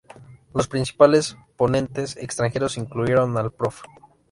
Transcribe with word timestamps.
Los 0.55 0.67
principales 0.67 1.37
ponentes 1.57 2.17
extranjeros 2.17 2.75
incluyeron 2.79 3.37
al 3.37 3.51
Prof. 3.51 3.83